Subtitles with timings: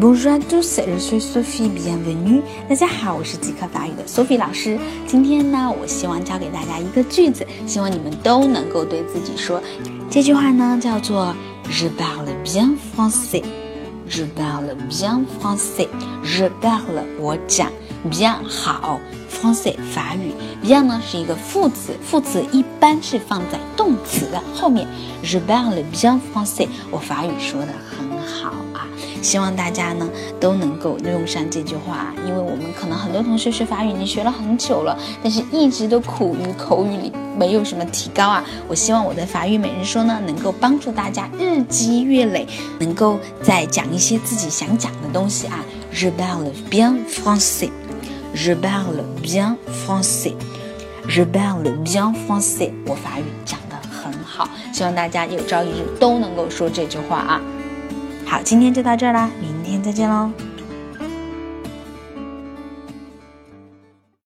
[0.00, 2.42] Bonjour à tous, je suis Sophie, bienvenue.
[2.68, 4.78] 大家好，我是即刻法语的 Sophie 老师。
[5.06, 9.62] 今天呢，我希望教给大家一个句子，希望你们都能够对自己说。
[10.10, 11.34] 这句话呢，叫做
[11.70, 13.42] Je parle bien français.
[14.06, 15.88] Je parle bien français.
[16.22, 17.70] Je parle 我讲
[18.10, 19.00] bien 好
[19.30, 24.86] français 法语 bien 呢是一个副词，副词一般是放在动词的后面。
[25.22, 28.86] Je parle bien français，我法语说的很好啊。
[29.24, 38.44] 希望大家呢都能够用上这句话，因为我们可能很多同学学法语已经学了很久了，但是一直都苦于口语里没有什么提高啊。
[38.68, 42.46] 我希望我的法语每日说呢，能够帮助大家日积月累，
[42.78, 45.64] 能够再讲一些自己想讲的东西啊。
[45.90, 47.70] Je parle bien français.
[48.34, 50.34] Je parle bien français.
[51.08, 52.72] Je parle bien français.
[52.86, 57.40] 我法语讲得很好，希望大家有朝一日都能够说这句话啊。
[58.26, 60.30] 好，今天就到这儿啦，明天再见喽。